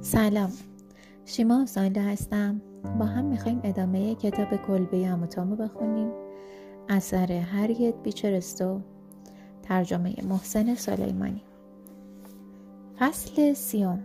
[0.00, 0.52] سلام.
[1.24, 2.60] شیما سایله هستم.
[2.98, 6.10] با هم می‌خوایم ادامه کتاب کلبه اموتامو بخونیم.
[6.88, 8.80] اثر هریت بیچرستو
[9.62, 11.42] ترجمه محسن سلیمانی.
[12.98, 13.98] فصل سیوم.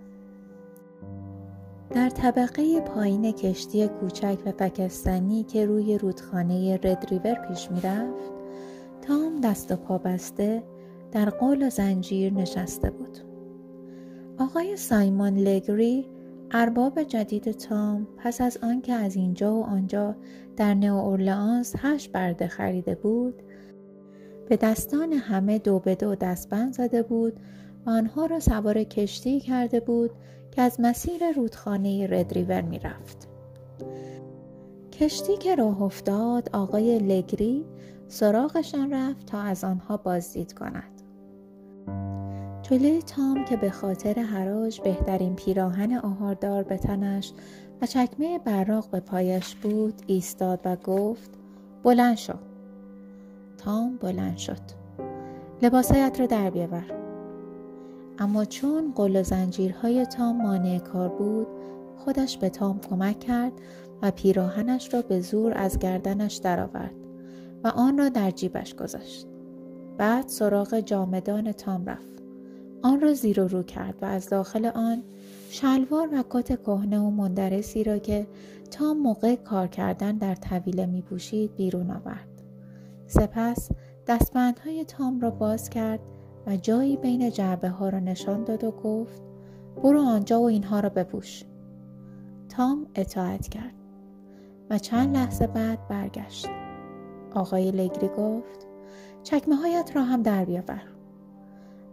[1.89, 8.32] در طبقه پایین کشتی کوچک و پکستانی که روی رودخانه رد ریور پیش می‌رفت
[9.07, 10.63] تام دست و پا بسته
[11.11, 13.17] در قول و زنجیر نشسته بود
[14.39, 16.07] آقای سایمون لگری
[16.51, 20.15] ارباب جدید تام پس از آنکه از اینجا و آنجا
[20.57, 23.41] در نو اورلانس هشت برده خریده بود
[24.49, 27.39] به دستان همه دو به دو دستبند زده بود
[27.85, 30.11] و آنها را سوار کشتی کرده بود
[30.51, 33.27] که از مسیر رودخانه ردریور می رفت.
[34.93, 37.65] کشتی که راه افتاد آقای لگری
[38.07, 41.01] سراغشان رفت تا از آنها بازدید کند.
[42.61, 47.33] جلوی تام که به خاطر حراج بهترین پیراهن آهاردار به تنش
[47.81, 51.31] و چکمه براق به پایش بود ایستاد و گفت
[51.83, 52.33] بلند شو.
[53.57, 54.61] تام بلند شد.
[55.61, 56.85] لباسایت را در بیاور.
[58.19, 61.47] اما چون قل و زنجیرهای تام مانع کار بود
[61.97, 63.51] خودش به تام کمک کرد
[64.03, 66.95] و پیراهنش را به زور از گردنش درآورد
[67.63, 69.27] و آن را در جیبش گذاشت
[69.97, 72.23] بعد سراغ جامدان تام رفت
[72.81, 75.03] آن را زیر و رو کرد و از داخل آن
[75.49, 78.27] شلوار و کت کهنه و مندرسی را که
[78.71, 82.29] تا موقع کار کردن در طویله می پوشید بیرون آورد.
[83.07, 83.69] سپس
[84.07, 85.99] دستبندهای تام را باز کرد
[86.47, 89.21] و جایی بین جعبه ها را نشان داد و گفت
[89.83, 91.43] برو آنجا و اینها را بپوش.
[92.49, 93.82] تام اطاعت کرد
[94.77, 96.47] چند لحظه بعد برگشت.
[97.35, 98.67] آقای لگری گفت
[99.23, 100.81] چکمه هایت را هم در بیاور.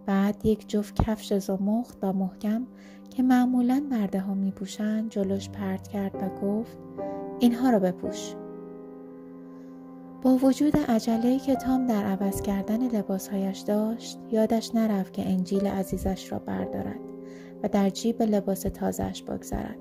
[0.06, 2.66] بعد یک جفت کفش زمخت و محکم
[3.10, 6.78] که معمولا مرده ها می پوشند جلوش پرت کرد و گفت
[7.38, 8.34] اینها را بپوش.
[10.22, 16.32] با وجود عجله که تام در عوض کردن لباسهایش داشت یادش نرفت که انجیل عزیزش
[16.32, 17.00] را بردارد
[17.62, 19.76] و در جیب لباس تازهش بگذارد.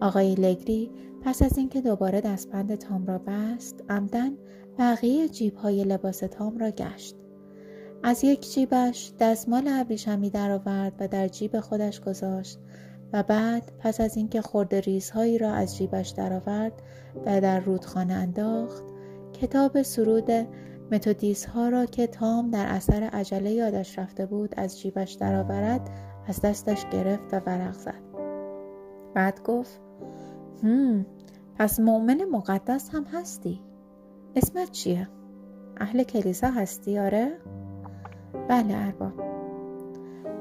[0.00, 0.90] آقای لگری
[1.24, 4.30] پس از اینکه دوباره دستبند تام را بست عمدن
[4.78, 7.16] بقیه جیب های لباس تام را گشت.
[8.02, 12.58] از یک جیبش دستمال ابریشمی درآورد و در جیب خودش گذاشت
[13.12, 16.82] و بعد پس از اینکه خورده ریزهایی را از جیبش درآورد
[17.26, 18.84] و در رودخانه انداخت
[19.32, 20.30] کتاب سرود
[20.92, 25.90] متودیس ها را که تام در اثر عجله یادش رفته بود از جیبش درآورد
[26.28, 28.02] از دستش گرفت و ورق زد.
[29.14, 29.80] بعد گفت
[30.62, 31.06] هم.
[31.58, 33.60] پس مؤمن مقدس هم هستی.
[34.36, 35.08] اسمت چیه؟
[35.76, 37.38] اهل کلیسا هستی؟ آره؟
[38.48, 39.12] بله ارباب.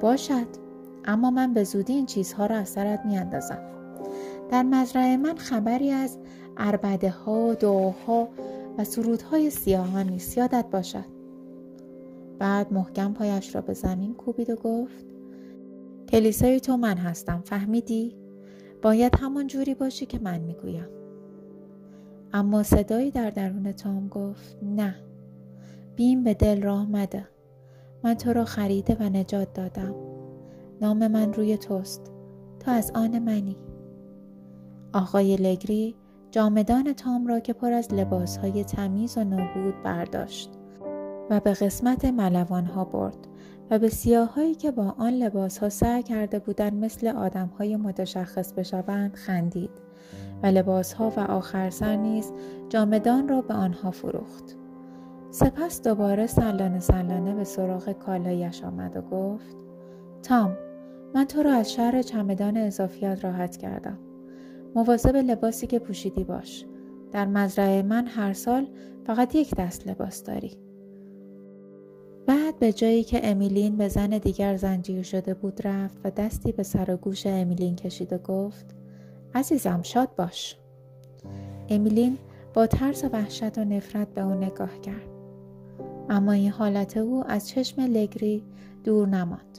[0.02, 0.48] باشد.
[1.06, 3.60] اما من به زودی این چیزها را از سرت میاندازم.
[4.52, 6.18] در مزرعه من خبری از
[6.58, 8.28] اربده ها دعاها
[8.78, 10.38] و سرودهای سیاهان نیست.
[10.38, 11.06] یادت باشد.
[12.40, 15.06] بعد محکم پایش را به زمین کوبید و گفت
[16.10, 17.42] کلیسای تو من هستم.
[17.46, 18.21] فهمیدی؟
[18.81, 20.88] باید همان جوری باشی که من می‌گویم.
[22.34, 24.96] اما صدایی در درون تام گفت نه
[25.96, 27.28] بیم به دل راه مده.
[28.03, 29.96] من تو را خریده و نجات دادم.
[30.81, 32.12] نام من روی توست.
[32.59, 33.58] تو از آن منی.
[34.94, 35.96] آقای لگری
[36.31, 40.52] جامدان تام را که پر از لباسهای تمیز و نوبود برداشت
[41.30, 43.28] و به قسمت ملوان ها برد.
[43.72, 48.54] و به سیاهایی که با آن لباس ها سعی کرده بودند مثل آدم های متشخص
[48.54, 49.70] بشوند خندید
[50.44, 52.31] و لباس ها و آخر سر نیز
[52.70, 54.58] جامدان را به آنها فروخت.
[55.30, 59.58] سپس دوباره سلانه سلانه به سراغ کالایش آمد و گفت
[60.24, 60.58] تام
[61.16, 64.00] من تو را از شهر چمدان اضافیات راحت کردم.
[64.76, 66.66] مواظب لباسی که پوشیدی باش.
[67.12, 68.68] در مزرعه من هر سال
[69.08, 70.58] فقط یک دست لباس داری.
[72.25, 76.63] بعد به جایی که امیلین به زن دیگر زنجیر شده بود رفت و دستی به
[76.63, 78.65] سر و گوش امیلین کشید و گفت
[79.35, 80.57] عزیزم شاد باش.
[81.69, 82.18] امیلین
[82.53, 85.07] با ترس و وحشت و نفرت به او نگاه کرد.
[86.09, 88.44] اما این حالت او از چشم لگری
[88.83, 89.57] دور نماند.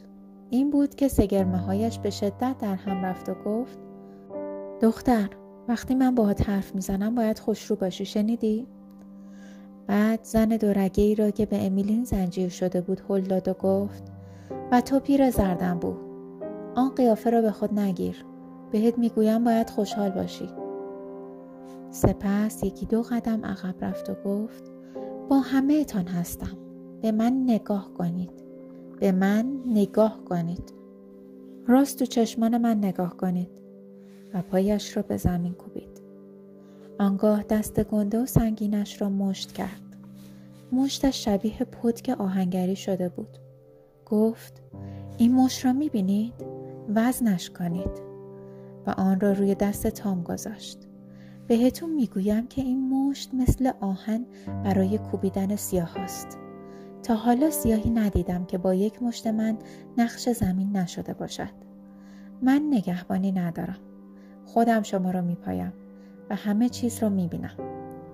[0.50, 3.78] این بود که سگرمه هایش به شدت در هم رفت و گفت
[4.80, 5.28] دختر
[5.68, 8.66] وقتی من باهات حرف می‌زنم باید خوشرو باشی شنیدی؟
[9.86, 14.02] بعد زن دورگه ای را که به امیلین زنجیر شده بود هل داد و گفت
[14.72, 15.96] و تو پیر زردن بود
[16.74, 18.24] آن قیافه را به خود نگیر.
[18.70, 20.48] بهت می‌گویم باید خوشحال باشی.
[21.90, 24.72] سپس یکی دو قدم عقب رفت و گفت
[25.28, 26.58] با همه تان هستم.
[27.02, 28.30] به من نگاه کنید.
[29.00, 30.72] به من نگاه کنید.
[31.66, 33.50] راست تو چشمان من نگاه کنید.
[34.34, 35.91] و پایش را به زمین کوبید.
[37.02, 39.96] آنگاه دست گنده و سنگینش را مشت کرد
[40.72, 43.38] مشتش شبیه پتک آهنگری شده بود
[44.06, 44.62] گفت
[45.18, 46.34] این مشت را می‌بینید
[46.94, 48.02] وزنش کنید
[48.86, 50.78] و آن را روی دست تام گذاشت
[51.48, 54.26] بهتون می‌گویم که این مشت مثل آهن
[54.64, 56.38] برای کوبیدن سیاه است.
[57.02, 59.58] تا حالا سیاهی ندیدم که با یک مشت من
[59.98, 61.52] نقش زمین نشده باشد.
[62.42, 63.78] من نگهبانی ندارم.
[64.44, 65.72] خودم شما را میپایم
[66.36, 67.56] همه چیز را می‌بینم.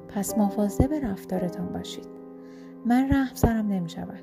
[0.09, 0.35] پس
[0.79, 2.09] به رفتارتان باشید.
[2.87, 4.23] من رحم سرم نمی شود.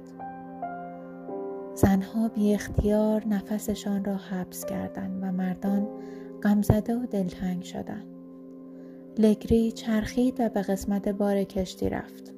[1.76, 5.88] زنها بی اختیار نفسشان را حبس کردند و مردان
[6.44, 8.06] غمزده و دلتنگ شدند.
[9.18, 12.34] لگری چرخید و به قسمت بار کشتی رفت.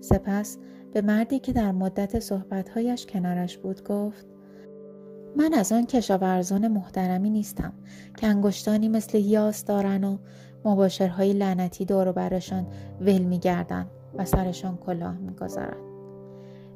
[0.00, 0.58] سپس
[0.92, 4.26] به مردی که در مدت صحبتهایش کنارش بود گفت
[5.36, 7.72] من از آن کشاورزان محترمی نیستم
[8.16, 10.18] که انگشتانی مثل یاس دارن و
[10.64, 12.66] مباشرهای لعنتی دور برشان
[13.00, 15.88] ول میگردند و سرشان کلاه می‌گذارند.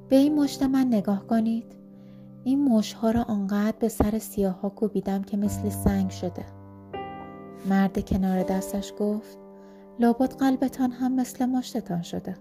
[0.09, 1.73] به این مشت من نگاه کنید.
[2.45, 6.45] این مشها را آنقدر به سر سیاه ها کوبیدم که مثل سنگ شده.
[7.69, 9.39] مرد کنار دستش گفت
[10.01, 12.37] لابد قلبتان هم مثل مشتتان شده.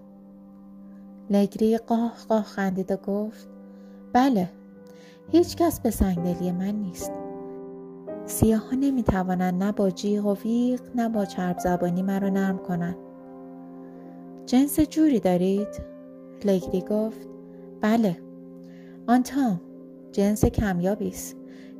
[1.30, 3.48] لگری قاه قاه خندید و گفت
[4.12, 4.48] بله
[5.30, 7.21] هیچ کس به سنگدلی من نیست.
[8.26, 12.58] سیاه ها نمی توانند نه با جیغ و ویغ نه با چرب زبانی مرا نرم
[12.58, 12.96] کنند.
[14.46, 15.68] جنس جوری دارید؟
[16.44, 17.28] لگری گفت
[17.80, 18.18] بله.
[19.06, 19.60] آن تام
[20.12, 21.36] جنس کمیابی است.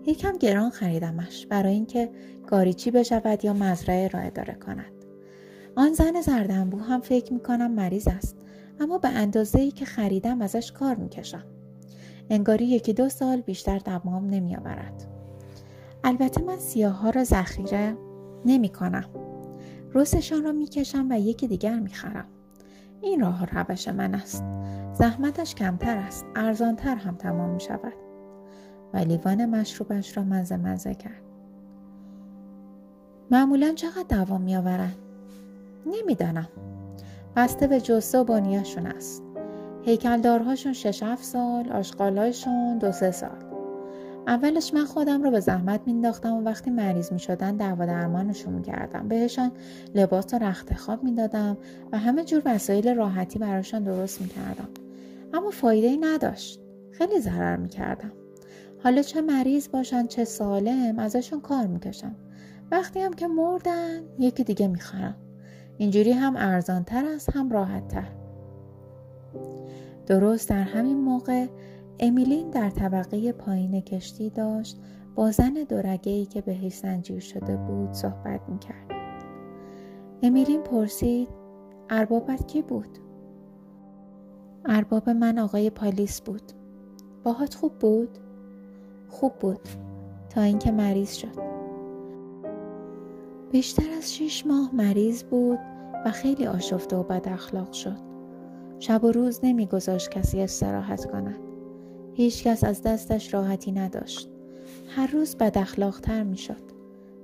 [0.06, 2.11] یکم گران خریدمش برای اینکه
[2.47, 4.93] گاریچی بشود یا مزرعه را اداره کند.
[5.77, 8.37] آن زن زردنبو هم فکر می‌کنم مریض است
[8.81, 11.44] اما به اندازه ای که خریدم ازش کار می‌کشم.
[12.31, 15.12] انگاری یکی دو سال بیشتر دمام نمیآورد.
[16.05, 17.97] البته من سیاه ها را ذخیره
[18.45, 19.05] نمی کنم.
[19.93, 22.25] روسشان را می‌کشم و یکی دیگر می‌خرم
[23.01, 24.45] این راه روش من است.
[24.93, 26.27] زحمتش کمتر است.
[26.37, 27.93] ارزانتر هم تمام می شود.
[28.95, 31.23] و لیوان مشروبش را مزه مزه کرد.
[33.31, 34.97] معمولا چقدر دوام می آورند؟
[35.87, 36.49] نمی‌دانم
[37.37, 39.23] بسته به جسه و بانیشون است.
[39.83, 43.52] هیکلدارهاشون شش هفت سال آشغالهاشون دو سه سال.
[44.27, 49.09] اولش من خودم رو به زحمت مینداختم و وقتی مریض می شدن دعوا درمانشون می‌کردم.
[49.09, 49.53] بهشان
[49.95, 51.57] لباس و رخت خواب می‌دادم
[51.93, 54.69] و همه جور وسایل راحتی براشان درست می‌کردم.
[55.35, 56.61] اما فایده ای نداشت.
[56.91, 58.13] خیلی ضرر می‌کردم.
[58.85, 62.15] حالا چه مریض باشن چه سالم ازشون کار می‌کشم.
[62.71, 65.15] وقتی هم که مردن یکی دیگه می‌خرم.
[65.79, 68.09] اینجوری هم ارزانتر است هم راحتتر.
[70.07, 71.47] درست در همین موقع
[72.05, 74.81] امیلین در طبقه پایین کشتی داشت
[75.15, 78.91] با زن دورگهی که بهش زنجیر شده بود صحبت می‌کرد
[80.23, 81.29] امیلین پرسید
[81.91, 82.99] اربابت کی بود؟
[84.65, 86.43] ارباب من آقای پالیس بود
[87.25, 88.19] باهات خوب بود؟
[89.09, 89.69] خوب بود
[90.31, 91.43] تا اینکه مریض شد
[93.51, 95.59] بیشتر از شیش ماه مریض بود
[96.05, 97.99] و خیلی آشفته و بد اخلاق شد.
[98.79, 101.52] شب و روز نمیگذاشت کسی استراحت کند.
[102.15, 104.29] هیچ کس از دستش راحتی نداشت.
[104.89, 106.73] هر روز بد اخلاق تر می شد.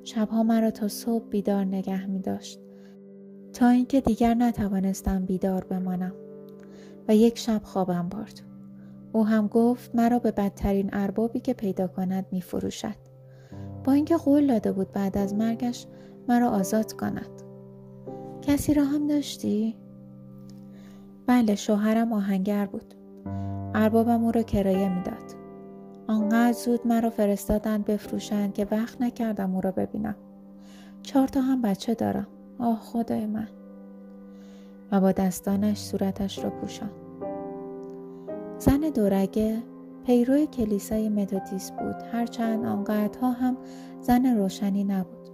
[0.05, 2.61] شبها مرا تا صبح بیدار نگه می داشت.
[3.53, 6.13] تا اینکه دیگر نتوانستم بیدار بمانم
[7.09, 8.41] و یک شب خوابم برد.
[9.13, 13.09] او هم گفت مرا به بدترین اربابی که پیدا کند می فروشد.
[13.85, 15.87] با اینکه قول داده بود بعد از مرگش
[16.29, 17.43] مرا آزاد کند
[18.43, 19.77] کسی را هم داشتی؟
[21.27, 22.95] بله شوهرم آهنگر بود
[23.81, 25.35] اربابم او را کرایه می‌داد.
[26.09, 30.15] آنقدر زود مرا فرستادند بفروشند که وقت نکردم او را ببینم.
[31.03, 32.27] چهار تا هم بچه دارم.
[32.59, 33.49] آه خدای من.
[34.93, 36.91] و با دستانش صورتش را پوشان
[38.59, 39.63] زن دورگه
[40.07, 41.97] پیرو کلیسای متودیس بود.
[42.13, 43.57] هرچند آنقدرها هم
[44.01, 45.28] زن روشنی نبود.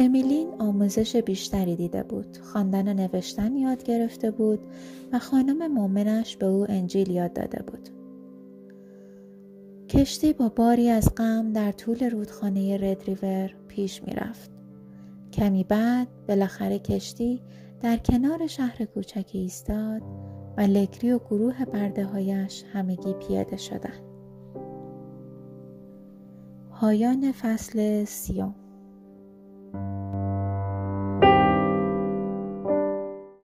[0.00, 4.60] امیلین آموزش بیشتری دیده بود خواندن و نوشتن یاد گرفته بود
[5.12, 7.88] و خانم مؤمنش به او انجیل یاد داده بود
[9.88, 14.50] کشتی با باری از غم در طول رودخانه ریور پیش می رفت.
[15.32, 17.42] کمی بعد بالاخره کشتی
[17.80, 20.02] در کنار شهر کوچکی ایستاد
[20.56, 24.02] و لکری و گروه برده هایش همگی پیاده شدند.
[26.70, 28.54] پایان فصل سیوم